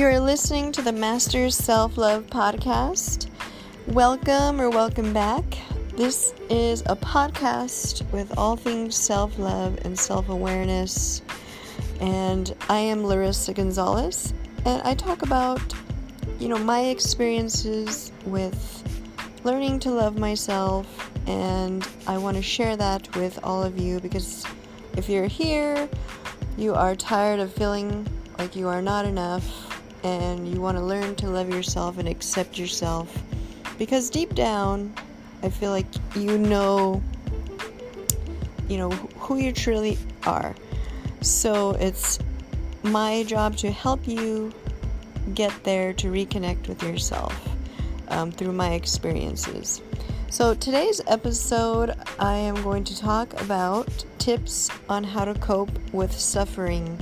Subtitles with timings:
[0.00, 3.28] You're listening to the Masters Self Love Podcast.
[3.88, 5.44] Welcome or welcome back.
[5.94, 11.20] This is a podcast with all things self love and self awareness.
[12.00, 14.32] And I am Larissa Gonzalez,
[14.64, 15.60] and I talk about,
[16.38, 18.82] you know, my experiences with
[19.44, 24.46] learning to love myself, and I want to share that with all of you because
[24.96, 25.90] if you're here,
[26.56, 28.06] you are tired of feeling
[28.38, 29.69] like you are not enough
[30.02, 33.22] and you want to learn to love yourself and accept yourself.
[33.78, 34.92] Because deep down
[35.42, 37.02] i feel like you know
[38.68, 40.54] you know who you truly are.
[41.20, 42.18] So it's
[42.82, 44.52] my job to help you
[45.34, 47.34] get there to reconnect with yourself
[48.08, 49.82] um, through my experiences.
[50.30, 56.12] So today's episode i am going to talk about tips on how to cope with
[56.12, 56.96] suffering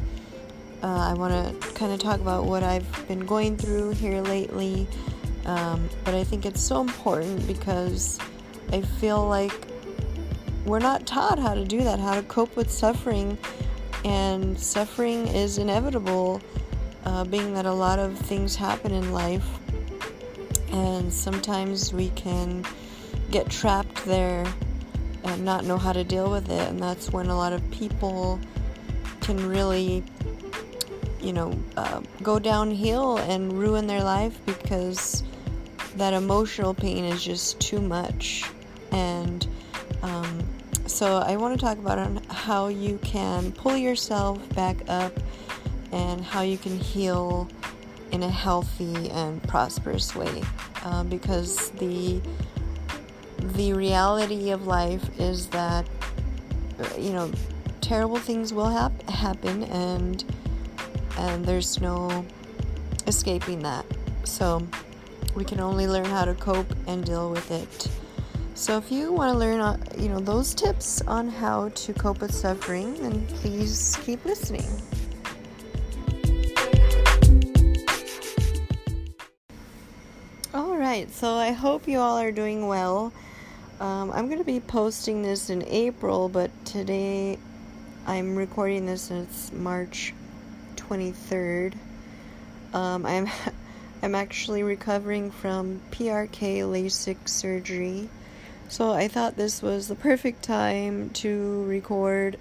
[0.82, 4.86] uh, I want to kind of talk about what I've been going through here lately.
[5.44, 8.18] Um, but I think it's so important because
[8.72, 9.52] I feel like
[10.64, 13.38] we're not taught how to do that, how to cope with suffering.
[14.04, 16.40] And suffering is inevitable,
[17.04, 19.46] uh, being that a lot of things happen in life.
[20.70, 22.64] And sometimes we can
[23.30, 24.46] get trapped there
[25.24, 26.68] and not know how to deal with it.
[26.68, 28.38] And that's when a lot of people
[29.22, 30.04] can really
[31.20, 35.22] you know, uh, go downhill and ruin their life because
[35.96, 38.44] that emotional pain is just too much.
[38.92, 39.46] And
[40.02, 40.38] um,
[40.86, 45.12] so I want to talk about how you can pull yourself back up
[45.92, 47.48] and how you can heal
[48.12, 50.42] in a healthy and prosperous way.
[50.84, 52.20] Uh, because the
[53.54, 55.86] the reality of life is that
[56.98, 57.30] you know
[57.80, 60.24] terrible things will hap- happen and
[61.18, 62.24] and there's no
[63.06, 63.84] escaping that.
[64.24, 64.66] So
[65.34, 67.88] we can only learn how to cope and deal with it.
[68.54, 72.20] So if you want to learn, uh, you know, those tips on how to cope
[72.20, 74.66] with suffering, then please keep listening.
[80.54, 83.12] All right, so I hope you all are doing well.
[83.80, 87.38] Um, I'm going to be posting this in April, but today
[88.06, 90.14] I'm recording this and it's March
[90.88, 91.74] 23rd.
[92.72, 93.28] Um, I'm
[94.02, 98.08] I'm actually recovering from PRK LASIK surgery.
[98.68, 102.38] So I thought this was the perfect time to record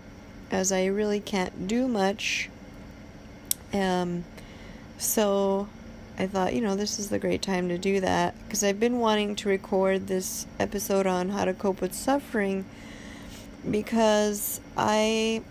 [0.51, 2.49] as I really can't do much.
[3.73, 4.23] Um
[4.99, 5.67] so
[6.19, 8.99] I thought, you know, this is the great time to do that because I've been
[8.99, 12.65] wanting to record this episode on how to cope with suffering
[13.69, 15.41] because I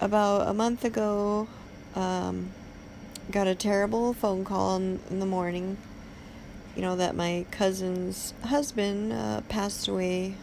[0.00, 1.48] about a month ago
[1.94, 2.50] um,
[3.30, 5.76] got a terrible phone call in, in, the morning.
[6.76, 10.34] You know that my cousin's husband uh, passed away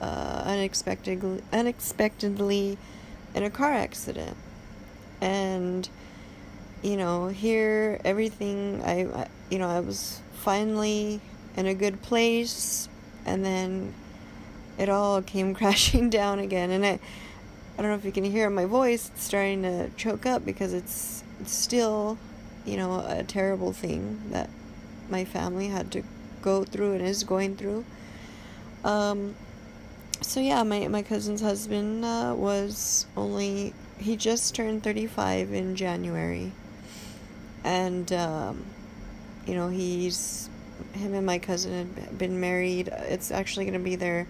[0.00, 2.78] uh, unexpectedly, unexpectedly
[3.34, 4.36] in a car accident,
[5.20, 5.88] and
[6.82, 11.20] you know here everything I, I you know I was finally
[11.56, 12.88] in a good place,
[13.26, 13.94] and then
[14.78, 16.98] it all came crashing down again, and I
[17.78, 19.08] I don't know if you can hear my voice.
[19.14, 22.18] It's starting to choke up because it's, it's still,
[22.66, 24.50] you know, a terrible thing that
[25.08, 26.02] my family had to
[26.42, 27.84] go through and is going through.
[28.84, 29.36] Um,
[30.20, 36.52] so yeah, my my cousin's husband uh, was only he just turned 35 in January,
[37.62, 38.64] and um,
[39.46, 40.50] you know he's
[40.94, 42.88] him and my cousin had been married.
[42.88, 44.26] It's actually going to be their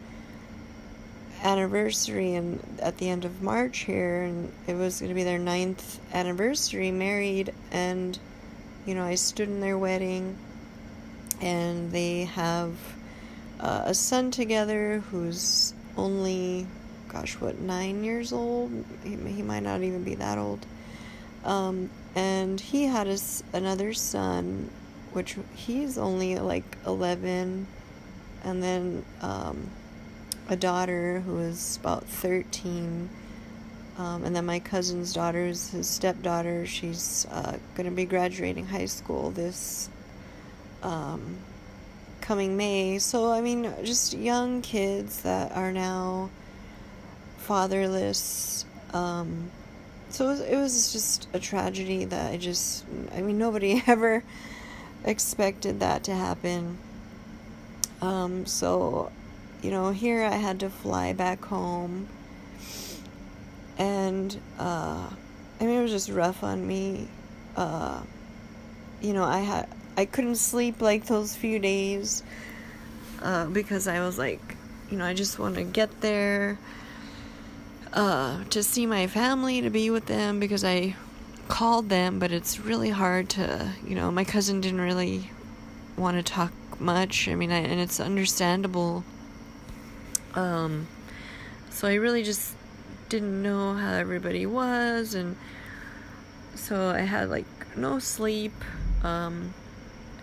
[1.43, 5.39] anniversary and at the end of March here and it was going to be their
[5.39, 8.19] ninth anniversary married and
[8.87, 10.37] you know I stood in their wedding
[11.41, 12.75] and they have
[13.61, 16.67] uh, a son together who's only
[17.09, 18.85] gosh what nine years old?
[19.03, 20.65] He, he might not even be that old.
[21.45, 23.19] Um, and he had a,
[23.53, 24.71] another son
[25.13, 27.67] which he's only like 11
[28.45, 29.71] and then um,
[30.49, 33.09] a daughter who is about 13.
[33.99, 36.67] Um, and then my cousin's daughter is his stepdaughter.
[36.67, 39.91] She's uh, going to be graduating high school this
[40.83, 41.37] um,
[42.21, 42.99] coming May.
[42.99, 46.31] So, I mean, just young kids that are now
[47.39, 48.65] fatherless.
[48.93, 49.51] Um,
[50.11, 52.85] so it was, it was just a tragedy that I just,
[53.15, 54.23] I mean, nobody ever
[55.05, 56.79] expected that to happen.
[58.01, 59.11] Um, so
[59.63, 62.09] you know, here I had to fly back home.
[63.77, 65.09] And, uh,
[65.61, 67.09] I mean, it was just rough on me.
[67.57, 68.01] Uh,
[69.01, 72.23] you know, I had I couldn't sleep like those few days
[73.21, 74.57] uh, because I was like,
[74.91, 76.57] you know, I just want to get there
[77.93, 80.95] uh, to see my family, to be with them because I
[81.49, 85.31] called them, but it's really hard to, you know, my cousin didn't really
[85.97, 87.27] want to talk much.
[87.29, 89.03] I mean, I, and it's understandable.
[90.39, 90.87] Um,
[91.71, 92.55] so I really just
[93.09, 95.37] didn't know how everybody was, and
[96.55, 97.47] so I had like
[97.77, 98.53] no sleep.
[99.03, 99.55] Um,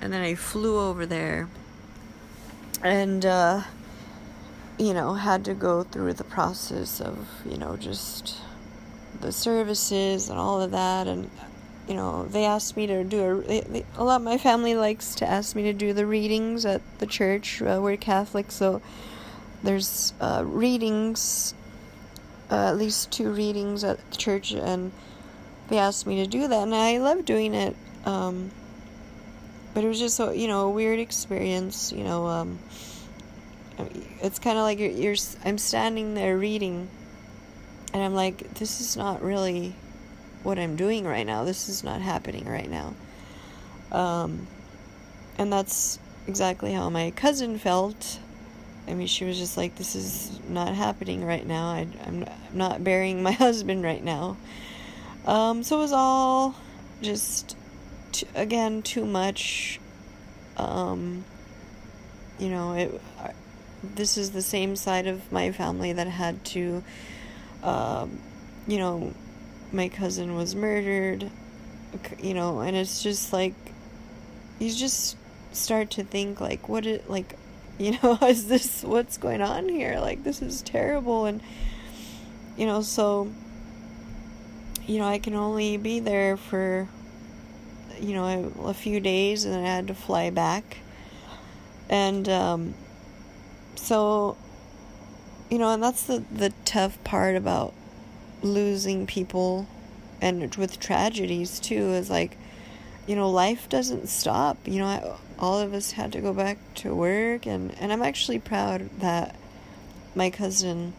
[0.01, 1.47] and then I flew over there
[2.83, 3.61] and uh,
[4.77, 8.37] you know had to go through the process of you know just
[9.21, 11.29] the services and all of that and
[11.87, 15.15] you know they asked me to do a they, they, a lot my family likes
[15.15, 18.81] to ask me to do the readings at the church uh, we're catholic so
[19.65, 21.53] there's uh, readings
[22.51, 24.91] uh, at least two readings at the church and
[25.67, 27.75] they asked me to do that and i love doing it
[28.05, 28.51] um,
[29.73, 32.59] but it was just so you know a weird experience you know um,
[34.21, 36.87] it's kind of like you're, you're i'm standing there reading
[37.93, 39.75] and i'm like this is not really
[40.45, 41.43] what i'm doing right now.
[41.43, 42.93] This is not happening right now.
[43.91, 44.47] Um,
[45.37, 48.19] and that's exactly how my cousin felt
[48.87, 51.69] i mean she was just like this is not happening right now.
[51.69, 54.37] I, i'm not burying my husband right now.
[55.25, 56.55] Um, so it was all
[57.01, 57.57] just
[58.11, 59.79] too, again too much.
[60.57, 61.25] Um,
[62.39, 63.01] you know it
[63.95, 66.83] this is the same side of my family that had to
[67.63, 68.19] um,
[68.67, 69.13] you know
[69.71, 71.29] my cousin was murdered
[72.21, 73.53] you know and it's just like
[74.59, 75.17] you just
[75.51, 77.35] start to think like what it like
[77.79, 81.41] you know is this what's going on here like this is terrible and
[82.57, 83.29] you know so
[84.85, 86.87] you know i can only be there for
[87.99, 90.77] you know, a, a few days and I had to fly back.
[91.89, 92.73] And um,
[93.75, 94.37] so,
[95.49, 97.73] you know, and that's the, the tough part about
[98.41, 99.67] losing people
[100.21, 102.37] and with tragedies too is like,
[103.07, 104.57] you know, life doesn't stop.
[104.65, 108.01] You know, I, all of us had to go back to work, and, and I'm
[108.01, 109.35] actually proud that
[110.15, 110.93] my cousin,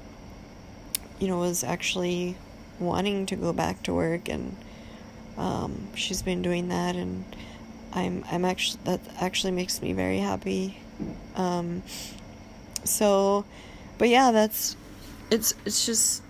[1.19, 2.37] you know, was actually
[2.79, 4.55] wanting to go back to work and
[5.39, 7.25] um, she's been doing that, and
[7.93, 10.79] I'm I'm actually that actually makes me very happy.
[11.35, 11.83] Um,
[12.85, 13.45] so,
[13.99, 14.77] but yeah, that's
[15.31, 16.23] it's it's just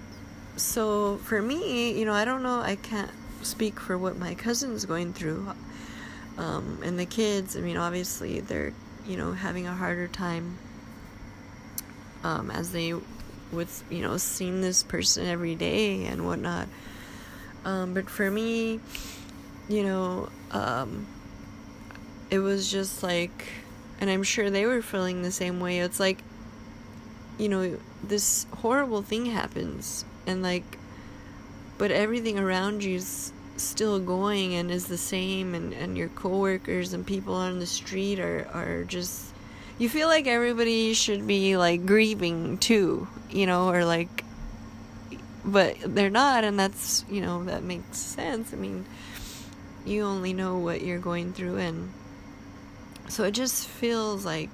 [0.56, 3.10] so for me, you know, I don't know, I can't
[3.42, 5.52] speak for what my cousin's going through.
[6.38, 8.72] Um, and the kids, I mean, obviously they're,
[9.06, 10.58] you know, having a harder time
[12.24, 12.94] um, as they
[13.52, 16.68] with, you know, seeing this person every day and whatnot.
[17.64, 18.80] Um, but for me,
[19.68, 21.06] you know, um,
[22.30, 23.46] it was just like,
[24.00, 25.80] and I'm sure they were feeling the same way.
[25.80, 26.18] It's like,
[27.38, 30.78] you know, this horrible thing happens, and like,
[31.78, 37.06] but everything around you's still going and is the same, and, and your coworkers and
[37.06, 39.32] people on the street are, are just,
[39.78, 44.24] you feel like everybody should be like grieving too, you know, or like
[45.46, 48.52] but they're not and that's you know that makes sense.
[48.52, 48.84] I mean
[49.84, 51.92] you only know what you're going through and
[53.08, 54.50] so it just feels like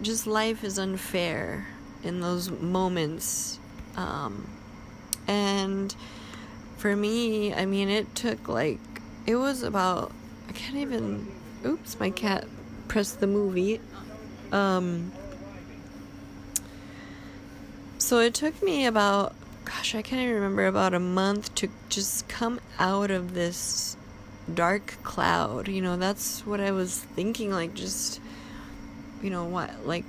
[0.00, 1.66] just life is unfair
[2.02, 3.58] in those moments.
[3.96, 4.48] Um,
[5.28, 5.94] and
[6.84, 8.78] for me i mean it took like
[9.24, 10.12] it was about
[10.50, 11.26] i can't even
[11.64, 12.44] oops my cat
[12.88, 13.80] pressed the movie
[14.52, 15.10] um,
[17.98, 22.28] so it took me about, gosh, I can't even remember, about a month to just
[22.28, 23.96] come out of this
[24.52, 25.66] dark cloud.
[25.66, 27.50] You know, that's what I was thinking.
[27.50, 28.20] Like, just,
[29.22, 30.04] you know, what, like,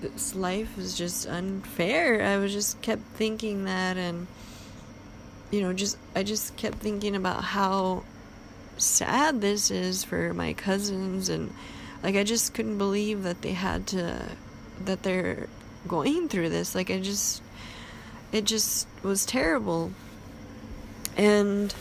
[0.00, 2.22] this life is just unfair.
[2.22, 4.26] I was just kept thinking that, and,
[5.54, 8.04] you know, just, I just kept thinking about how
[8.76, 11.52] sad this is for my cousins, and,
[12.02, 14.36] like, I just couldn't believe that they had to,
[14.84, 15.48] that they're
[15.86, 16.74] going through this.
[16.74, 17.42] Like I just
[18.32, 19.92] it just was terrible.
[21.16, 21.74] And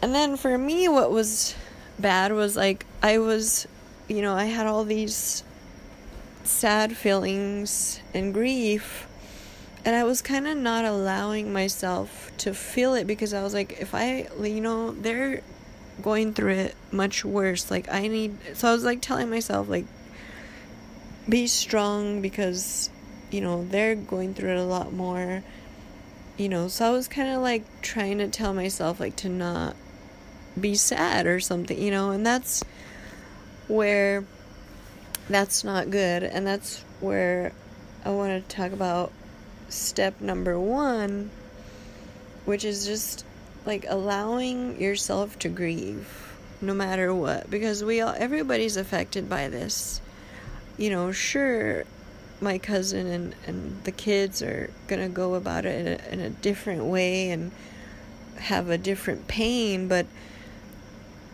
[0.00, 1.54] and then for me what was
[1.98, 3.66] bad was like I was
[4.08, 5.42] you know, I had all these
[6.44, 9.06] sad feelings and grief
[9.84, 13.80] and I was kind of not allowing myself to feel it because I was like
[13.80, 15.42] if I you know, they're
[16.02, 17.70] going through it much worse.
[17.70, 19.86] Like I need so I was like telling myself like
[21.28, 22.90] be strong because
[23.30, 25.42] you know, they're going through it a lot more.
[26.36, 29.74] You know, so I was kind of like trying to tell myself like to not
[30.58, 32.62] be sad or something, you know, and that's
[33.66, 34.24] where
[35.28, 36.22] that's not good.
[36.22, 37.52] And that's where
[38.04, 39.12] I want to talk about
[39.68, 41.30] step number one,
[42.44, 43.24] which is just
[43.66, 47.50] like allowing yourself to grieve no matter what.
[47.50, 50.00] Because we all everybody's affected by this.
[50.76, 51.84] You know sure
[52.40, 56.30] my cousin and, and the kids are gonna go about it in a, in a
[56.30, 57.50] different way and
[58.36, 60.06] have a different pain but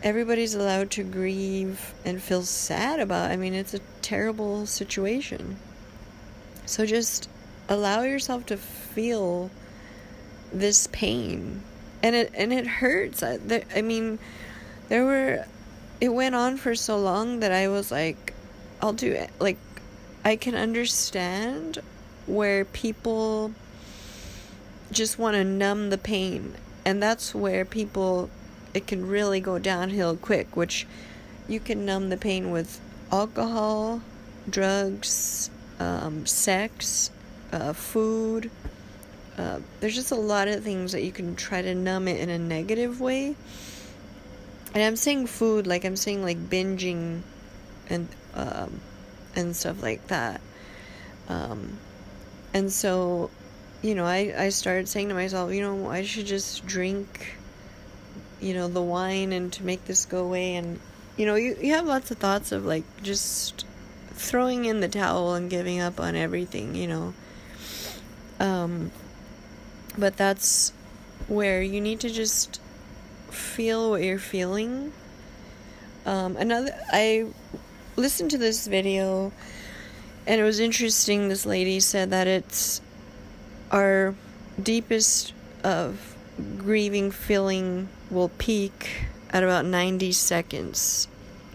[0.01, 5.57] everybody's allowed to grieve and feel sad about i mean it's a terrible situation.
[6.67, 7.27] So just
[7.69, 9.49] allow yourself to feel
[10.51, 11.63] this pain.
[12.03, 13.23] And it and it hurts.
[13.23, 14.19] I, there, I mean
[14.89, 15.45] there were
[15.99, 18.33] it went on for so long that I was like
[18.81, 19.31] I'll do it.
[19.39, 19.57] Like
[20.23, 21.79] I can understand
[22.27, 23.51] where people
[24.91, 26.55] just want to numb the pain.
[26.85, 28.29] And that's where people
[28.75, 30.85] it can really go downhill quick which
[31.47, 32.79] you can numb the pain with
[33.11, 34.01] alcohol
[34.49, 37.09] drugs um, sex
[37.55, 38.51] uh, food.
[39.37, 42.29] Uh, there's just a lot of things that you can try to numb it in
[42.29, 43.35] a negative way.
[44.73, 47.21] And I'm saying food, like I'm saying like binging
[47.89, 48.81] and um,
[49.35, 50.41] and stuff like that.
[51.29, 51.77] Um,
[52.53, 53.29] and so,
[53.81, 57.37] you know, I, I started saying to myself, you know, I should just drink,
[58.41, 60.55] you know, the wine and to make this go away.
[60.55, 60.79] And,
[61.17, 63.65] you know, you, you have lots of thoughts of like just
[64.11, 67.13] throwing in the towel and giving up on everything, you know.
[68.39, 68.91] Um,
[69.97, 70.73] but that's
[71.27, 72.59] where you need to just
[73.29, 74.91] feel what you're feeling.
[76.05, 77.27] Um, another, I
[77.95, 79.31] listened to this video
[80.27, 81.29] and it was interesting.
[81.29, 82.81] This lady said that it's
[83.71, 84.15] our
[84.61, 86.15] deepest of
[86.57, 91.07] grieving feeling will peak at about 90 seconds.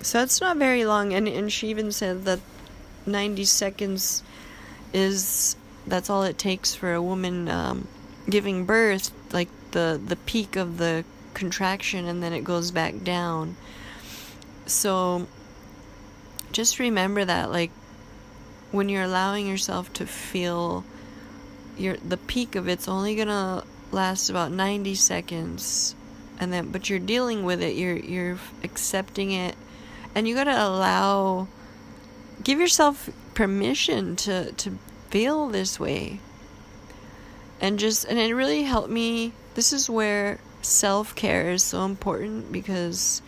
[0.02, 1.12] So that's not very long.
[1.12, 2.40] And, and she even said that
[3.06, 4.22] 90 seconds
[4.92, 5.56] is
[5.86, 7.88] that's all it takes for a woman um,
[8.28, 13.56] giving birth, like the the peak of the contraction, and then it goes back down.
[14.66, 15.26] So
[16.52, 17.70] just remember that, like
[18.70, 20.84] when you're allowing yourself to feel
[21.76, 25.94] your the peak of it's only gonna last about 90 seconds
[26.38, 29.56] and then but you're dealing with it you're you're accepting it
[30.14, 31.48] and you got to allow
[32.42, 34.78] give yourself permission to to
[35.10, 36.20] feel this way.
[37.60, 39.32] And just, and it really helped me.
[39.54, 43.22] This is where self care is so important because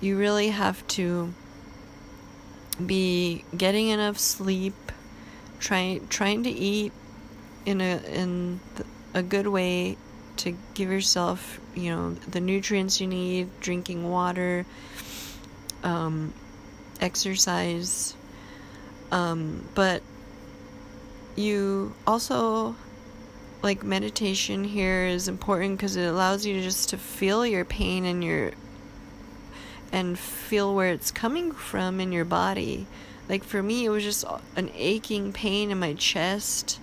[0.00, 1.32] you really have to
[2.84, 4.74] be getting enough sleep,
[5.60, 6.92] trying trying to eat
[7.66, 8.60] in a in
[9.14, 9.96] a good way
[10.36, 14.64] to give yourself, you know, the nutrients you need, drinking water,
[15.82, 16.32] um,
[17.00, 18.14] exercise,
[19.10, 20.02] um, but
[21.38, 22.74] you also
[23.62, 28.22] like meditation here is important because it allows you just to feel your pain and
[28.22, 28.52] your
[29.90, 32.86] and feel where it's coming from in your body.
[33.28, 34.24] Like for me it was just
[34.56, 36.80] an aching pain in my chest.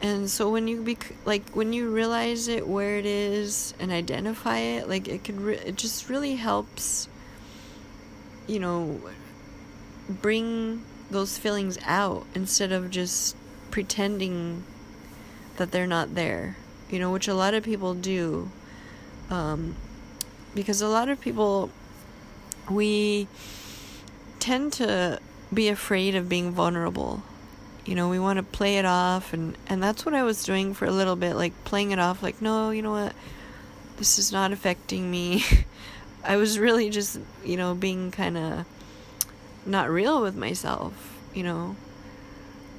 [0.00, 4.58] And so when you be like when you realize it where it is and identify
[4.58, 7.08] it like it could re- it just really helps
[8.48, 9.00] you know
[10.08, 13.36] bring those feelings out instead of just
[13.72, 14.62] pretending
[15.56, 16.56] that they're not there,
[16.90, 18.50] you know, which a lot of people do.
[19.30, 19.74] Um,
[20.54, 21.70] because a lot of people,
[22.70, 23.26] we
[24.38, 25.18] tend to
[25.52, 27.22] be afraid of being vulnerable.
[27.86, 30.74] You know, we want to play it off, and, and that's what I was doing
[30.74, 33.14] for a little bit, like playing it off, like, no, you know what,
[33.96, 35.44] this is not affecting me.
[36.24, 38.66] I was really just, you know, being kind of
[39.64, 41.74] not real with myself, you know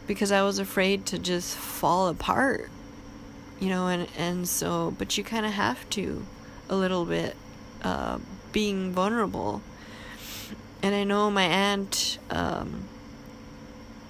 [0.07, 2.69] because I was afraid to just fall apart,
[3.59, 6.25] you know, and, and so, but you kind of have to
[6.69, 7.35] a little bit,
[7.83, 8.19] uh,
[8.51, 9.61] being vulnerable.
[10.81, 12.85] And I know my aunt, um,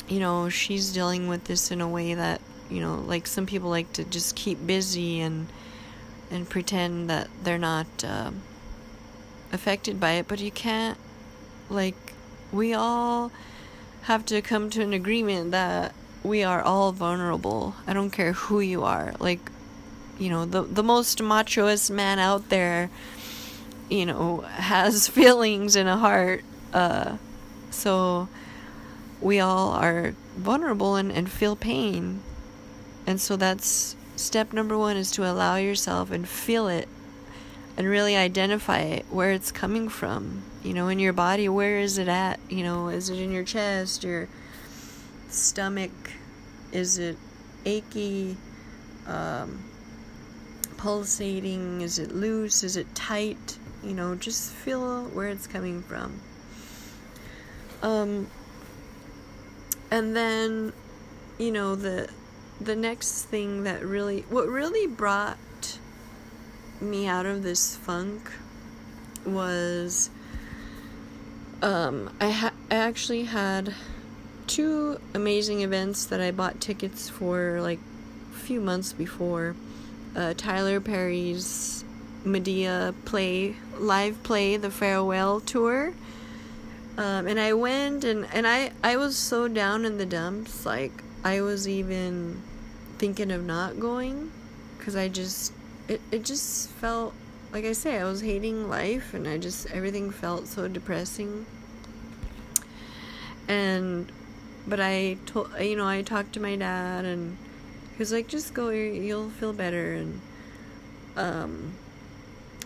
[0.07, 3.69] you know, she's dealing with this in a way that, you know, like some people
[3.69, 5.47] like to just keep busy and,
[6.31, 8.41] and pretend that they're not, um,
[9.51, 10.97] affected by it, but you can't,
[11.69, 11.95] like,
[12.51, 13.31] we all,
[14.03, 15.93] have to come to an agreement that
[16.23, 17.75] we are all vulnerable.
[17.87, 19.13] I don't care who you are.
[19.19, 19.51] Like,
[20.17, 22.89] you know, the the most machoist man out there,
[23.89, 26.43] you know, has feelings and a heart.
[26.73, 27.17] Uh,
[27.69, 28.27] so
[29.21, 32.21] we all are vulnerable and, and feel pain.
[33.05, 36.87] And so that's step number one is to allow yourself and feel it.
[37.75, 40.43] And really identify it, where it's coming from.
[40.63, 42.39] You know, in your body, where is it at?
[42.49, 44.27] You know, is it in your chest, your
[45.29, 45.91] stomach?
[46.71, 47.17] Is it
[47.65, 48.37] achy,
[49.07, 49.63] um,
[50.77, 51.81] pulsating?
[51.81, 52.63] Is it loose?
[52.63, 53.57] Is it tight?
[53.83, 56.19] You know, just feel where it's coming from.
[57.81, 58.27] Um,
[59.91, 60.73] and then,
[61.37, 62.09] you know, the
[62.61, 65.37] the next thing that really, what really brought
[66.83, 68.31] me out of this funk
[69.25, 70.09] was
[71.61, 73.73] um, I, ha- I actually had
[74.47, 77.79] two amazing events that I bought tickets for like
[78.31, 79.55] a few months before.
[80.15, 81.85] Uh, Tyler Perry's
[82.25, 85.93] Madea play live play the farewell tour.
[86.97, 90.91] Um, and I went and, and I, I was so down in the dumps like
[91.23, 92.41] I was even
[92.97, 94.31] thinking of not going
[94.77, 95.53] because I just
[95.93, 97.13] it, it just felt
[97.51, 101.45] like I say, I was hating life and I just everything felt so depressing.
[103.47, 104.11] And
[104.65, 107.37] but I told you know, I talked to my dad and
[107.91, 109.93] he was like, just go, you'll feel better.
[109.93, 110.21] And
[111.15, 111.73] um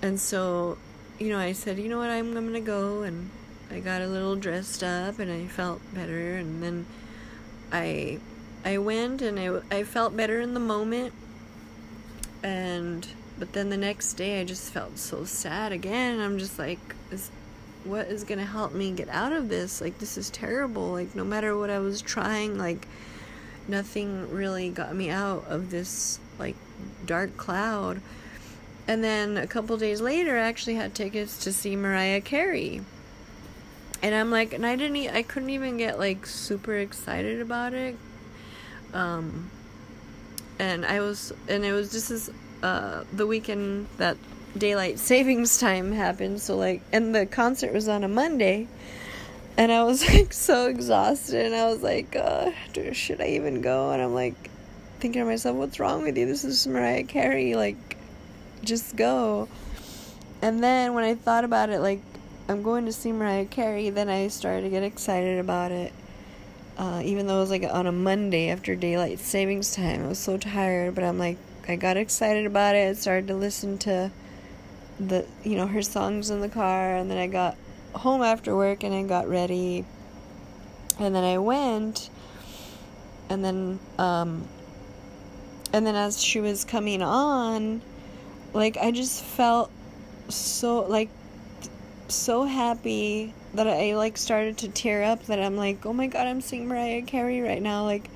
[0.02, 0.78] and so
[1.20, 3.02] you know, I said, you know what, I'm, I'm gonna go.
[3.04, 3.30] And
[3.70, 6.38] I got a little dressed up and I felt better.
[6.38, 6.86] And then
[7.74, 8.20] I
[8.64, 11.14] I went and I, I felt better in the moment.
[12.42, 13.06] And
[13.40, 16.20] but then the next day I just felt so sad again.
[16.20, 16.80] I'm just like,
[17.12, 17.30] is,
[17.84, 19.82] what is gonna help me get out of this?
[19.82, 20.90] Like, this is terrible.
[20.90, 22.88] Like, no matter what I was trying, like,
[23.68, 26.56] nothing really got me out of this, like,
[27.06, 28.02] dark cloud.
[28.88, 32.82] And then a couple days later, I actually had tickets to see Mariah Carey.
[34.02, 37.98] And I'm like, and I didn't, I couldn't even get, like, super excited about it.
[38.94, 39.50] Um,
[40.60, 42.30] and I was, and it was just this
[42.64, 44.18] uh, the weekend that
[44.58, 46.42] daylight savings time happened.
[46.42, 48.68] So like, and the concert was on a Monday,
[49.58, 52.52] and I was like so exhausted, and I was like, uh,
[52.94, 53.92] should I even go?
[53.92, 54.50] And I'm like
[55.00, 56.26] thinking to myself, what's wrong with you?
[56.26, 57.56] This is Mariah Carey.
[57.56, 57.98] Like,
[58.64, 59.48] just go.
[60.42, 62.02] And then when I thought about it, like
[62.50, 65.94] I'm going to see Mariah Carey, then I started to get excited about it.
[66.78, 70.20] Uh, even though it was like on a Monday after daylight savings time, I was
[70.20, 71.38] so tired, but I'm like,
[71.68, 72.98] I got excited about it.
[72.98, 74.12] Started to listen to
[75.00, 77.58] the you know her songs in the car, and then I got
[77.94, 79.86] home after work and I got ready,
[81.00, 82.10] and then I went,
[83.30, 84.48] and then um,
[85.74, 87.82] and then as she was coming on,
[88.54, 89.70] like I just felt
[90.30, 91.10] so like
[92.08, 96.28] so happy that I like started to tear up that I'm like, oh my god,
[96.28, 98.10] I'm seeing Mariah Carey right now, like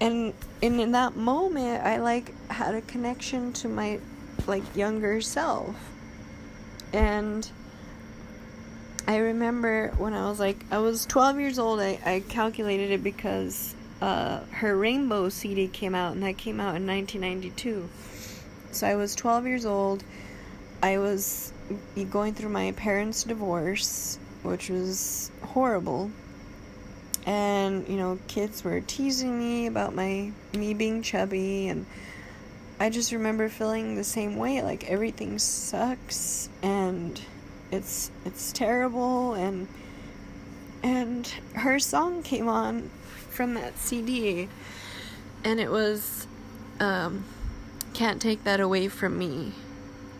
[0.00, 0.32] and
[0.64, 4.00] and in that moment i like had a connection to my
[4.46, 5.76] like younger self.
[6.92, 7.48] And
[9.06, 13.04] i remember when i was like i was 12 years old i, I calculated it
[13.04, 17.88] because uh, her rainbow cd came out and that came out in 1992
[18.70, 20.02] so i was 12 years old.
[20.82, 21.52] I was
[22.10, 26.10] going through my parents divorce which was horrible
[27.26, 31.86] and you know kids were teasing me about my me being chubby and
[32.78, 37.20] i just remember feeling the same way like everything sucks and
[37.70, 39.66] it's it's terrible and
[40.82, 42.90] and her song came on
[43.30, 44.48] from that cd
[45.44, 46.26] and it was
[46.80, 47.24] um
[47.94, 49.52] can't take that away from me.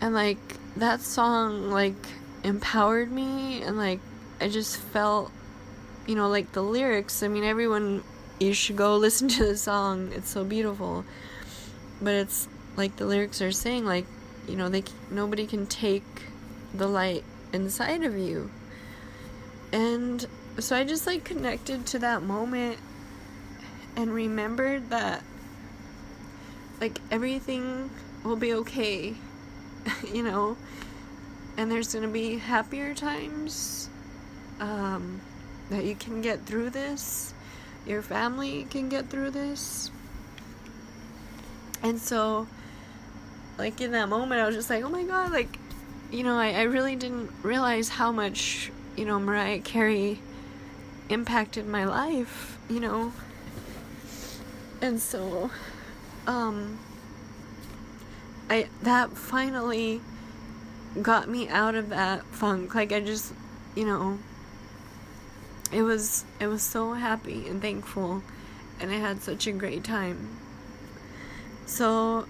[0.01, 0.38] And like
[0.77, 1.95] that song like
[2.43, 4.01] empowered me and like
[4.40, 5.31] i just felt
[6.07, 8.03] you know, like the lyrics, I mean, everyone,
[8.38, 10.12] you should go listen to the song.
[10.14, 11.05] It's so beautiful.
[12.01, 14.07] But it's like the lyrics are saying, like,
[14.49, 16.05] you know, they nobody can take
[16.75, 18.51] the light inside of you.
[19.73, 20.27] And
[20.59, 22.79] so I just like connected to that moment
[23.97, 25.23] and remembered that
[26.81, 27.90] like everything
[28.25, 29.14] will be okay,
[30.12, 30.57] you know,
[31.57, 33.88] and there's to be happier times.
[34.61, 35.21] Um,
[35.70, 37.35] that you can get through this,
[37.87, 39.90] your family can get through this.
[41.83, 42.46] And so,
[43.59, 45.59] like, in that moment, I was just like, oh my god, like,
[46.11, 50.20] you know, I, I really didn't realize how much, you know, Mariah Carey
[51.09, 53.12] impacted my life, you know.
[54.81, 55.50] And so,
[56.27, 56.79] um,
[58.48, 60.00] I, that finally
[61.03, 62.74] got me out of that funk.
[62.74, 63.33] Like, I just,
[63.74, 64.18] you know,
[65.75, 68.23] it was it was so happy and thankful
[68.81, 70.39] and I had such a great time.
[71.67, 72.27] So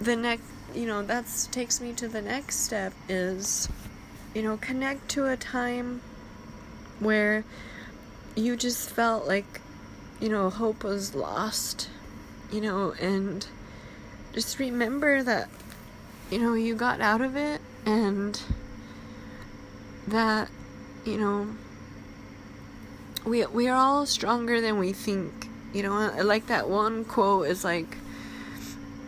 [0.00, 3.68] the next you know, that's takes me to the next step is,
[4.34, 6.00] you know, connect to a time
[6.98, 7.44] where
[8.34, 9.60] you just felt like,
[10.20, 11.90] you know, hope was lost,
[12.50, 13.46] you know, and
[14.32, 15.48] just remember that,
[16.30, 18.40] you know, you got out of it and
[20.06, 20.48] that,
[21.04, 21.48] you know,
[23.24, 25.48] we we are all stronger than we think.
[25.72, 27.96] You know, like that one quote is like,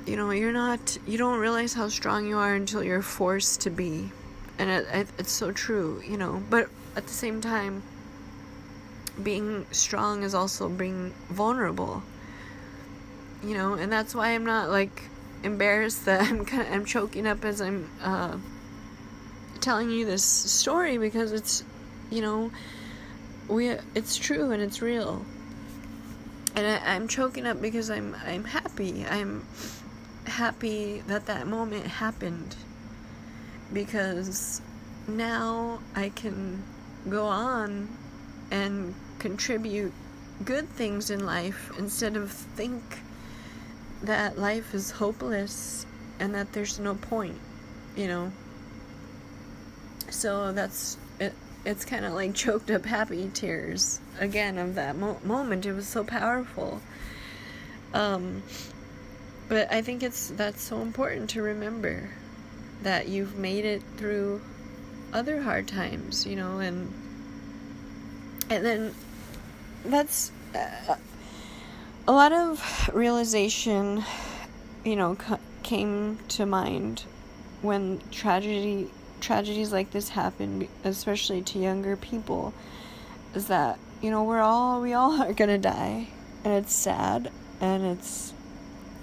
[0.07, 3.70] you know, you're not, you don't realize how strong you are until you're forced to
[3.70, 4.11] be,
[4.59, 6.03] and it, it, it's so true.
[6.07, 7.83] You know, but at the same time,
[9.22, 12.03] being strong is also being vulnerable.
[13.42, 15.03] You know, and that's why I'm not like
[15.42, 18.38] embarrassed that I'm kind of, I'm choking up as I'm uh,
[19.61, 21.62] telling you this story because it's,
[22.11, 22.50] you know
[23.48, 25.24] we it's true and it's real.
[26.57, 29.04] And I, i'm choking up because i'm i'm happy.
[29.09, 29.44] I'm
[30.26, 32.57] happy that that moment happened.
[33.72, 34.61] Because
[35.07, 36.62] now i can
[37.09, 37.88] go on
[38.50, 39.92] and contribute
[40.44, 42.83] good things in life instead of think
[44.02, 45.87] that life is hopeless
[46.18, 47.38] and that there's no point
[47.96, 48.33] you know?
[50.11, 50.96] So that's
[51.64, 55.66] it's kind of like choked up happy tears again of that mo- moment.
[55.66, 56.81] It was so powerful.
[57.92, 58.42] Um,
[59.48, 62.11] but I think it's that's so important to remember
[62.83, 64.42] that you've made it through
[65.12, 66.92] other hard times, you know, and
[68.50, 68.94] and then
[69.85, 70.96] that's uh,
[72.07, 74.05] a lot of realization,
[74.85, 77.05] you know, c- came to mind
[77.62, 78.90] when tragedy
[79.24, 82.52] tragedies like this happen, especially to younger people,
[83.34, 86.08] is that you know we're all we all are gonna die,
[86.44, 88.32] and it's sad, and it's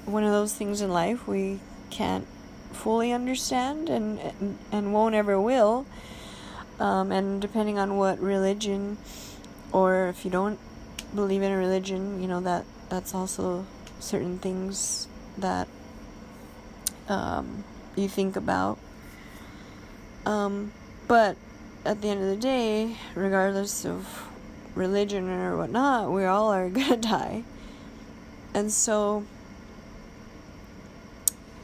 [0.05, 2.27] one of those things in life we can't
[2.71, 5.85] fully understand and and, and won't ever will.
[6.79, 8.97] Um, and depending on what religion,
[9.71, 10.59] or if you don't
[11.13, 13.65] believe in a religion, you know that that's also
[13.99, 15.07] certain things
[15.37, 15.67] that
[17.07, 17.63] um,
[17.95, 18.77] you think about
[20.25, 20.71] um,
[21.07, 21.35] but
[21.85, 24.27] at the end of the day, regardless of
[24.75, 27.43] religion or whatnot, we all are gonna die.
[28.53, 29.25] And so,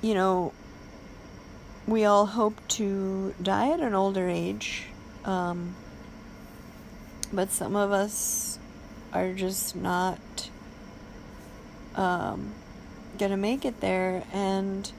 [0.01, 0.53] you know,
[1.85, 4.85] we all hope to die at an older age.
[5.25, 5.75] Um,
[7.31, 8.57] but some of us
[9.13, 10.49] are just not
[11.95, 12.53] um,
[13.17, 14.23] gonna make it there.
[14.33, 14.91] And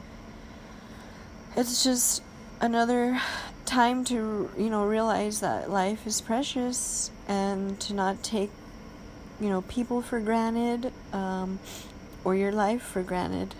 [1.57, 2.23] it's just
[2.61, 3.21] another
[3.65, 8.51] time to you know realize that life is precious and to not take
[9.41, 11.59] you know people for granted um,
[12.25, 13.55] or your life for granted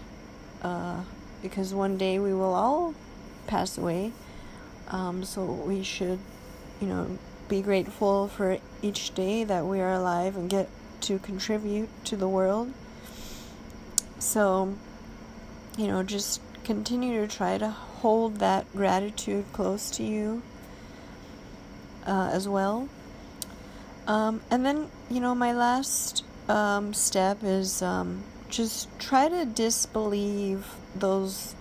[0.63, 1.03] uh,
[1.43, 2.95] because one day we will all
[3.47, 4.13] pass away.
[4.89, 6.19] Um, so we should
[6.81, 10.69] you know be grateful for each day that we are alive and get
[11.03, 12.73] to contribute to the world.
[14.19, 14.75] So
[15.77, 20.43] you know just continue to try to hold that gratitude close to you
[22.07, 22.89] uh, as well.
[24.07, 30.67] Um, and then, you know, my last um, step is um, just try to disbelieve
[30.95, 31.55] those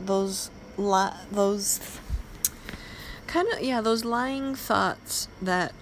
[0.00, 1.80] those li- those
[3.26, 5.72] kind of yeah those lying thoughts that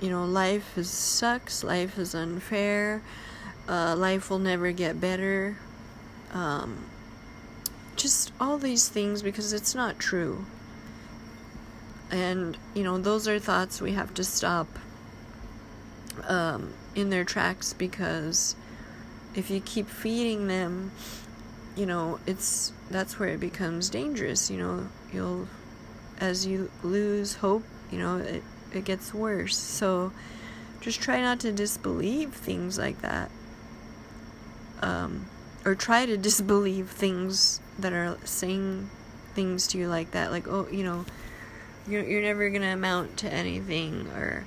[0.00, 3.02] you know life is sucks life is unfair
[3.68, 5.56] uh, life will never get better
[6.32, 6.84] um,
[7.98, 10.46] just all these things because it's not true.
[12.10, 14.66] And, you know, those are thoughts we have to stop
[16.26, 18.56] um, in their tracks because
[19.34, 20.92] if you keep feeding them,
[21.76, 24.50] you know, it's that's where it becomes dangerous.
[24.50, 25.48] You know, you'll,
[26.18, 29.56] as you lose hope, you know, it, it gets worse.
[29.56, 30.12] So
[30.80, 33.30] just try not to disbelieve things like that.
[34.80, 35.26] Um,
[35.68, 38.88] or try to disbelieve things that are saying
[39.34, 41.04] things to you like that like oh you know
[41.86, 44.46] you're, you're never gonna amount to anything or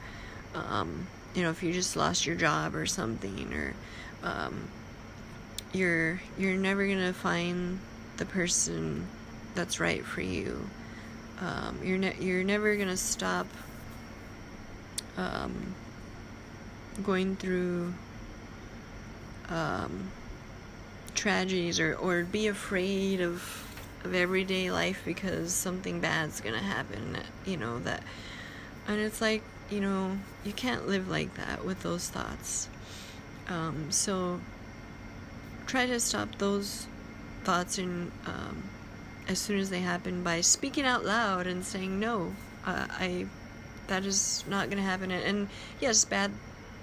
[0.56, 1.06] um,
[1.36, 3.74] you know if you just lost your job or something or
[4.24, 4.68] um,
[5.74, 7.80] you're you're never gonna find
[8.18, 9.06] the person
[9.54, 10.68] that's right for you.
[11.40, 13.48] Um, you're ne- you're never gonna stop
[15.18, 15.76] um,
[17.04, 17.94] going through
[19.50, 20.12] um,
[21.16, 23.68] tragedies or, or be afraid of
[24.04, 28.02] of everyday life because something bad's gonna happen you know that
[28.88, 32.68] and it's like you know you can't live like that with those thoughts
[33.48, 34.40] um, so
[35.68, 36.88] try to stop those
[37.44, 38.64] thoughts um,
[39.28, 42.34] as soon as they happen by speaking out loud and saying no.
[42.66, 43.26] Uh, I
[43.88, 45.12] that is not going to happen.
[45.12, 46.32] And yes, bad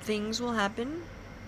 [0.01, 1.03] things will happen.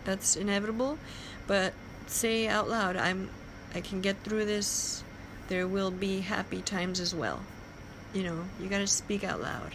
[0.05, 0.99] That's inevitable.
[1.47, 1.75] But
[2.11, 3.31] say out loud, I'm
[3.75, 5.05] I can get through this.
[5.49, 7.41] There will be happy times as well.
[8.13, 9.75] You know, you got to speak out loud.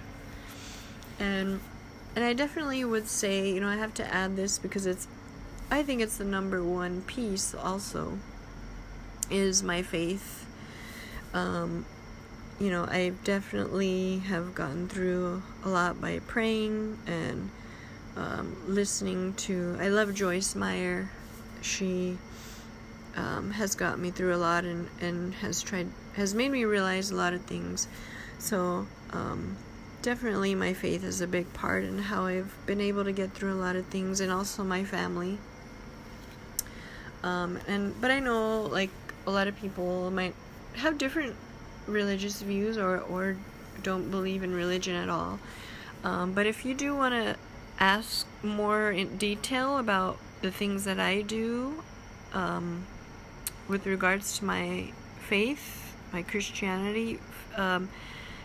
[1.19, 1.59] And
[2.15, 5.07] and I definitely would say, you know, I have to add this because it's
[5.71, 8.19] I think it's the number one piece also
[9.29, 10.45] is my faith.
[11.33, 11.85] Um,
[12.59, 17.49] you know, I definitely have gotten through a lot by praying and
[18.15, 19.77] um, listening to.
[19.79, 21.09] I love Joyce Meyer.
[21.65, 22.17] She
[23.15, 27.10] um, has got me through a lot and, and has tried has made me realize
[27.10, 27.88] a lot of things.
[28.38, 29.58] So um,
[30.01, 33.54] definitely my faith is a big part in how I've been able to get through
[33.54, 35.39] a lot of things, and also my family.
[37.23, 38.91] Um, and but I know like
[39.25, 40.36] a lot of people might
[40.75, 41.36] have different
[41.88, 43.38] religious views or or
[43.82, 45.39] don't believe in religion at all.
[46.04, 47.36] Um, but if you do want to
[47.80, 51.84] ask more in detail about the things that I do
[52.34, 52.86] um,
[53.67, 54.91] with regards to my
[55.27, 57.19] faith, my Christianity,
[57.58, 57.89] um,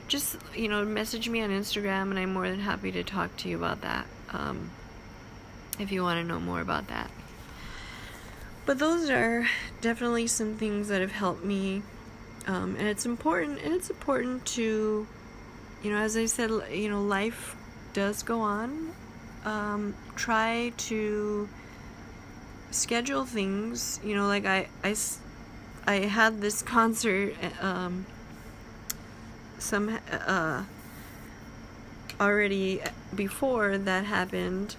[0.08, 3.50] just you know message me on Instagram, and I'm more than happy to talk to
[3.50, 4.06] you about that.
[4.32, 4.70] Um,
[5.78, 7.10] if you want to know more about that.
[8.64, 9.46] But those are
[9.82, 11.82] definitely some things that have helped me.
[12.46, 15.06] Um, and it's important, and it's important to,
[15.82, 17.56] you know, as I said, you know, life
[17.92, 18.92] does go on.
[19.44, 21.48] Um, try to
[22.70, 24.94] schedule things, you know, like I, I,
[25.86, 28.06] I had this concert, um,
[29.58, 30.64] some, uh,
[32.20, 32.80] already
[33.14, 34.76] before that happened,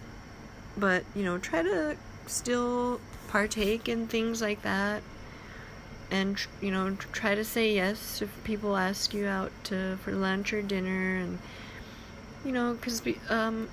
[0.77, 5.01] but, you know, try to still partake in things like that
[6.11, 10.51] and you know try to say yes if people ask you out to for lunch
[10.51, 11.39] or dinner and
[12.45, 13.69] you know because um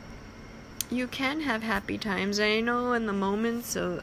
[0.90, 4.00] you can have happy times i know in the moment so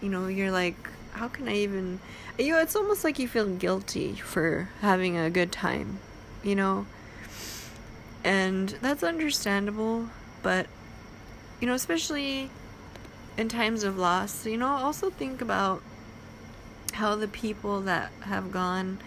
[0.00, 0.76] you know you're like
[1.12, 1.98] how can i even
[2.38, 5.98] you know it's almost like you feel guilty for having a good time
[6.42, 6.86] you know
[8.24, 10.08] and that's understandable
[10.42, 10.66] but
[11.60, 12.50] you know especially
[13.36, 15.82] in times of loss, you know, also think about
[16.94, 18.98] how the people that have gone,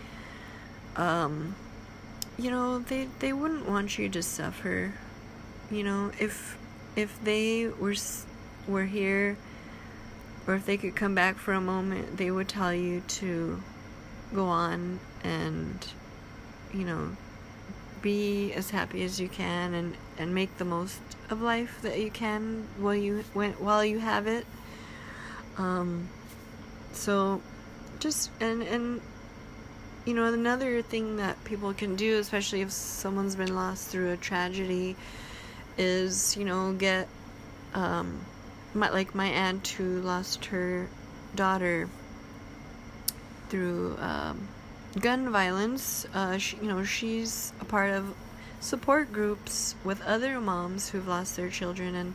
[0.95, 1.55] um,
[2.37, 4.93] you know, they they wouldn't want you to suffer.
[5.71, 6.57] You know, if
[6.95, 7.95] if they were
[8.67, 9.37] were here,
[10.47, 13.61] or if they could come back for a moment, they would tell you to
[14.33, 15.87] go on and,
[16.73, 17.15] you know,
[18.01, 20.99] be as happy as you can and and make the most
[21.29, 24.45] of life that you can while you when, while you have it.
[25.57, 26.07] Um,
[26.93, 27.41] so
[27.99, 29.01] just and and
[30.05, 34.17] you know another thing that people can do, especially if someone's been lost through a
[34.17, 34.95] tragedy,
[35.79, 37.07] is you know get
[37.73, 38.19] um,
[38.75, 40.87] my, like my aunt who lost her
[41.33, 41.89] daughter
[43.49, 44.47] through um,
[44.99, 46.05] gun violence.
[46.13, 48.13] Uh, she, you know she's a part of
[48.59, 52.13] support groups with other moms who've lost their children and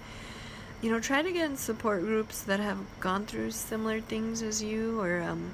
[0.82, 4.62] you know try to get in support groups that have gone through similar things as
[4.62, 5.50] you or um,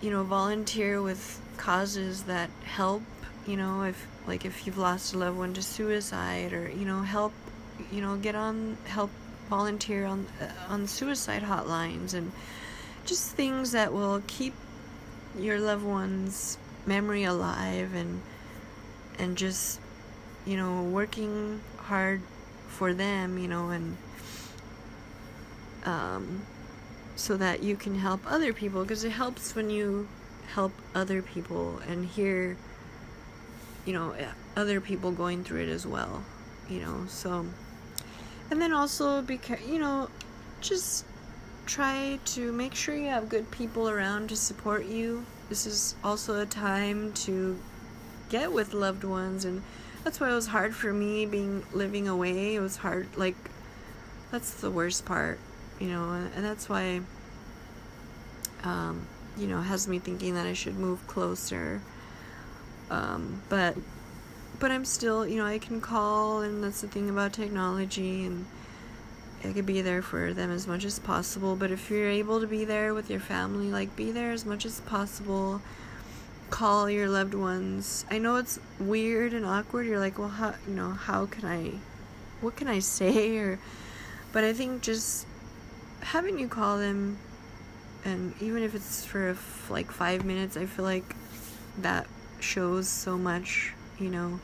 [0.00, 3.02] you know volunteer with causes that help
[3.46, 7.02] you know if like if you've lost a loved one to suicide or you know
[7.02, 7.32] help
[7.92, 9.10] you know get on help
[9.48, 12.32] volunteer on uh, on suicide hotlines and
[13.04, 14.54] just things that will keep
[15.38, 18.20] your loved one's memory alive and
[19.18, 19.80] and just
[20.44, 22.20] you know working hard
[22.68, 23.96] for them you know and
[25.84, 26.42] um,
[27.14, 30.08] so that you can help other people because it helps when you
[30.52, 32.56] help other people and hear
[33.86, 34.14] you know
[34.56, 36.22] other people going through it as well
[36.68, 37.46] you know so.
[38.50, 40.08] And then also because you know
[40.60, 41.04] just
[41.66, 45.24] try to make sure you have good people around to support you.
[45.48, 47.58] This is also a time to
[48.28, 49.62] get with loved ones and
[50.04, 52.54] that's why it was hard for me being living away.
[52.54, 53.36] It was hard like
[54.30, 55.38] that's the worst part
[55.78, 57.00] you know and that's why
[58.64, 61.80] um, you know has me thinking that I should move closer
[62.90, 63.76] um, but
[64.58, 68.46] but I'm still you know I can call and that's the thing about technology and
[69.44, 72.46] I could be there for them as much as possible but if you're able to
[72.46, 75.60] be there with your family like be there as much as possible
[76.50, 78.04] call your loved ones.
[78.10, 79.86] I know it's weird and awkward.
[79.86, 81.72] You're like, well, how you know how can I,
[82.40, 83.58] what can I say or,
[84.32, 85.26] but I think just
[86.00, 87.18] having you call them,
[88.04, 89.36] and even if it's for
[89.68, 91.16] like five minutes, I feel like
[91.78, 92.06] that
[92.40, 94.40] shows so much, you know.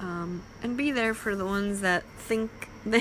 [0.00, 2.50] Um, and be there for the ones that think
[2.86, 3.00] they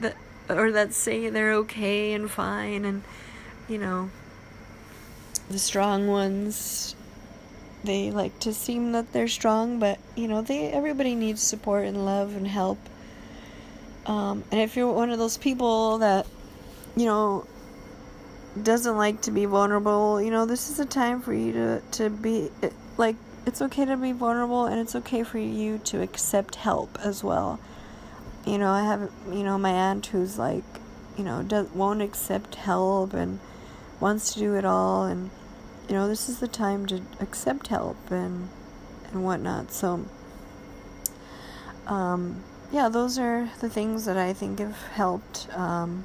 [0.00, 0.16] that
[0.48, 3.02] or that say they're okay and fine and
[3.68, 4.10] you know
[5.48, 6.94] the strong ones
[7.84, 12.04] they like to seem that they're strong but you know they everybody needs support and
[12.04, 12.78] love and help
[14.06, 16.26] um, and if you're one of those people that
[16.96, 17.46] you know
[18.62, 22.10] doesn't like to be vulnerable you know this is a time for you to to
[22.10, 22.50] be
[22.96, 27.24] like it's okay to be vulnerable and it's okay for you to accept help as
[27.24, 27.58] well.
[28.46, 30.64] You know i have you know my aunt who's like
[31.16, 33.38] you know does won't accept help and
[34.00, 35.30] wants to do it all and
[35.88, 38.48] you know this is the time to accept help and
[39.12, 39.72] and whatnot.
[39.72, 40.06] So
[41.86, 46.04] um yeah those are the things that i think have helped um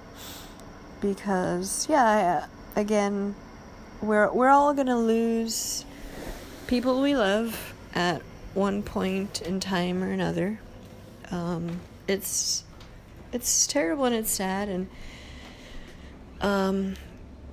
[0.99, 2.45] because yeah
[2.75, 3.35] I, again
[4.01, 5.85] we're we're all gonna lose
[6.67, 8.21] people we love at
[8.53, 10.59] one point in time or another.
[11.31, 12.63] Um it's
[13.33, 14.87] it's terrible and it's sad and
[16.41, 16.95] um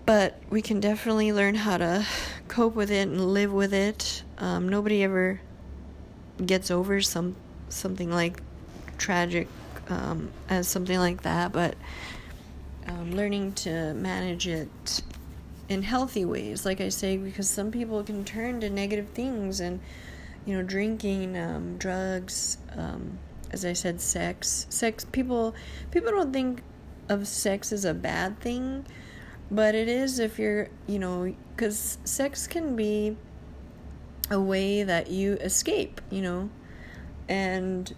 [0.06, 2.06] but we can definitely learn how to
[2.48, 4.22] cope with it and live with it.
[4.36, 5.40] Um, nobody ever
[6.44, 7.36] gets over some
[7.68, 8.40] something like
[8.98, 9.48] tragic
[9.88, 11.74] um, as something like that but
[12.86, 15.02] um, learning to manage it
[15.68, 19.80] in healthy ways like i say because some people can turn to negative things and
[20.44, 23.18] you know drinking um, drugs um,
[23.54, 24.66] as I said, sex.
[24.68, 25.54] Sex people
[25.92, 26.62] people don't think
[27.08, 28.84] of sex as a bad thing,
[29.50, 33.16] but it is if you're, you know, cuz sex can be
[34.30, 36.50] a way that you escape, you know.
[37.28, 37.94] And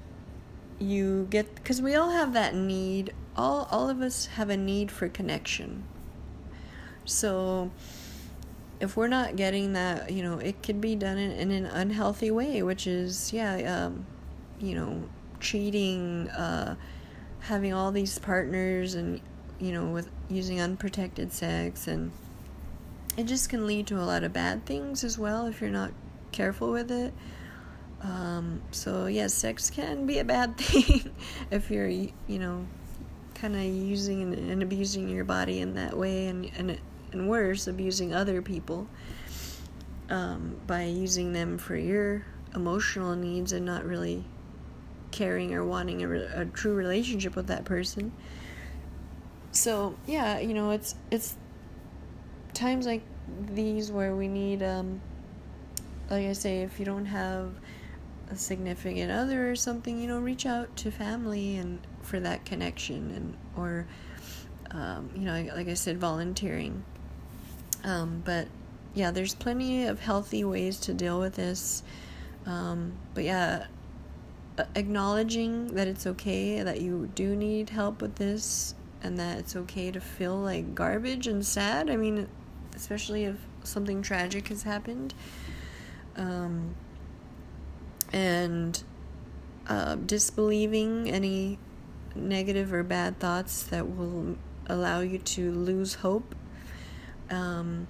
[0.79, 3.15] you get cuz we all have that need.
[3.35, 5.85] All all of us have a need for connection.
[7.07, 7.71] So
[8.81, 12.31] if we're not getting that, you know, it could be done in, in an unhealthy
[12.31, 14.07] way, which is, yeah, um,
[14.61, 15.03] you know,
[15.41, 16.77] cheating, uh,
[17.41, 19.21] having all these partners, and
[19.59, 22.13] you know, with using unprotected sex, and
[23.17, 25.93] it just can lead to a lot of bad things as well if you're not
[26.33, 27.15] careful with it.
[28.03, 31.11] Um, so yes, sex can be a bad thing
[31.51, 32.67] if you're, you know,
[33.35, 36.79] kind of using and, abusing your body in that way, and and
[37.25, 38.87] worse, abusing other people
[40.11, 42.25] um, by using them for your
[42.55, 44.25] emotional needs and not really
[45.11, 48.13] caring or wanting a, re- a true relationship with that person.
[49.53, 51.37] So yeah, you know, it's it's
[52.53, 53.03] times like
[53.53, 55.01] these where we need, um,
[56.11, 57.55] like I say, if you don't have
[58.31, 63.11] a significant other or something, you know, reach out to family and for that connection
[63.13, 63.87] and or
[64.73, 66.85] um, you know, like I said, volunteering.
[67.85, 68.49] Um, but
[68.95, 71.83] yeah, there's plenty of healthy ways to deal with this.
[72.47, 73.67] Um, but yeah,
[74.75, 79.91] acknowledging that it's okay that you do need help with this and that it's okay
[79.91, 81.91] to feel like garbage and sad.
[81.91, 82.29] I mean,
[82.75, 85.15] especially if something tragic has happened.
[86.17, 86.75] Um,
[88.13, 88.83] and
[89.69, 91.59] uh, disbelieving any
[92.15, 94.37] negative or bad thoughts that will
[94.67, 96.35] allow you to lose hope.
[97.31, 97.87] Um,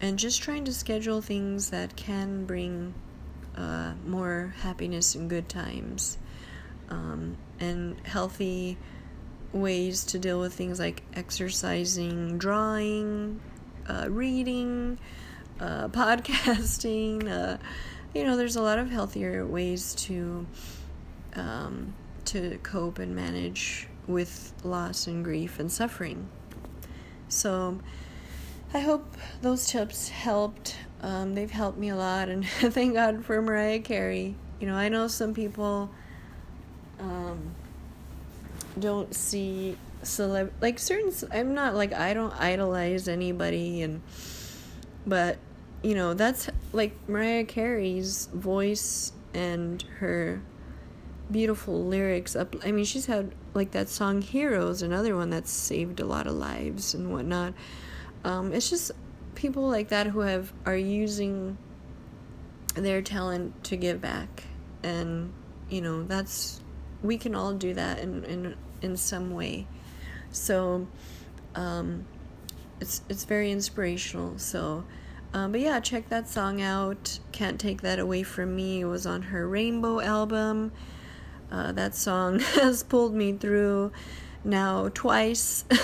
[0.00, 2.94] and just trying to schedule things that can bring
[3.56, 6.18] uh, more happiness and good times,
[6.90, 8.76] um, and healthy
[9.52, 13.40] ways to deal with things like exercising, drawing,
[13.88, 14.98] uh, reading,
[15.60, 17.30] uh, podcasting.
[17.30, 17.56] Uh,
[18.14, 20.46] you know, there's a lot of healthier ways to
[21.34, 21.94] um,
[22.26, 26.28] to cope and manage with loss and grief and suffering.
[27.28, 27.80] So,
[28.76, 33.40] I hope those tips helped um, they've helped me a lot, and thank God for
[33.40, 34.34] Mariah Carey.
[34.60, 35.90] You know, I know some people
[37.00, 37.54] um,
[38.78, 41.10] don't see celeb like certain.
[41.32, 44.02] I'm not like I don't idolize anybody, and
[45.06, 45.38] but
[45.82, 50.42] you know that's like Mariah Carey's voice and her
[51.28, 55.98] beautiful lyrics up i mean she's had like that song heroes another one that's saved
[55.98, 57.52] a lot of lives and whatnot
[58.26, 58.90] um, it's just
[59.36, 61.56] people like that who have are using
[62.74, 64.44] their talent to give back.
[64.82, 65.32] And
[65.70, 66.60] you know that's
[67.02, 69.66] we can all do that in in in some way.
[70.32, 70.88] So
[71.54, 72.04] um
[72.80, 74.38] it's it's very inspirational.
[74.38, 74.84] So
[75.32, 77.20] um, but yeah check that song out.
[77.30, 80.72] Can't take that away from me it was on her rainbow album.
[81.50, 83.92] Uh, that song has pulled me through
[84.44, 85.64] now twice.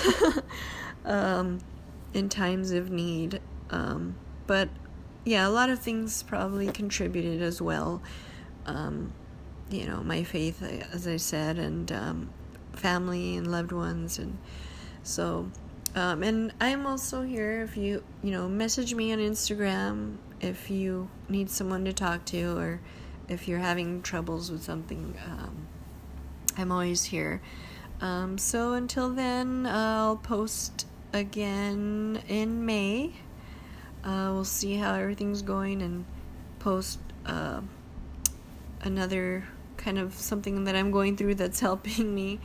[1.05, 1.59] Um,
[2.13, 3.41] in times of need.
[3.69, 4.15] Um,
[4.47, 4.69] but
[5.25, 8.01] yeah, a lot of things probably contributed as well.
[8.65, 9.13] Um,
[9.69, 12.29] you know, my faith, as I said, and um,
[12.73, 14.37] family and loved ones, and
[15.03, 15.49] so.
[15.95, 21.07] Um, and I'm also here if you you know message me on Instagram if you
[21.29, 22.81] need someone to talk to or
[23.29, 25.15] if you're having troubles with something.
[25.25, 25.67] Um,
[26.57, 27.41] I'm always here.
[28.01, 33.13] Um, so until then, I'll post again in May.
[34.03, 36.05] Uh, we'll see how everything's going and
[36.59, 37.61] post uh,
[38.81, 39.45] another
[39.77, 42.39] kind of something that I'm going through that's helping me.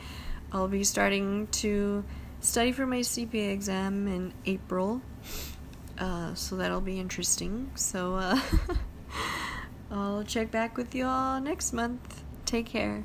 [0.53, 2.05] I'll be starting to
[2.41, 5.03] study for my CPA exam in April.
[5.99, 7.71] Uh, so that'll be interesting.
[7.75, 8.41] So uh,
[9.91, 12.23] I'll check back with you all next month.
[12.47, 13.05] Take care.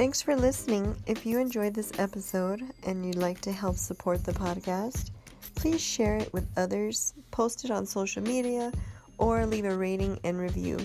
[0.00, 0.96] Thanks for listening.
[1.06, 5.10] If you enjoyed this episode and you'd like to help support the podcast,
[5.56, 8.72] please share it with others, post it on social media,
[9.18, 10.78] or leave a rating and review.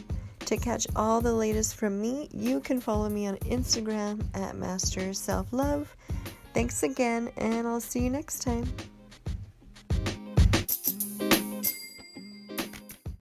[0.48, 5.14] To catch all the latest from me, you can follow me on Instagram at Master
[5.14, 5.96] Self Love.
[6.54, 8.66] Thanks again, and I'll see you next time.